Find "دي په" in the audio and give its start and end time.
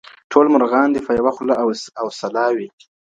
0.91-1.11